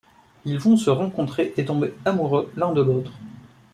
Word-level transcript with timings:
Ils 0.45 0.57
vont 0.57 0.77
se 0.77 0.89
rencontrer 0.89 1.53
et 1.57 1.65
tomber 1.65 1.93
amoureux 2.05 2.51
l'un 2.55 2.71
de 2.73 2.81
l'autre. 2.81 3.11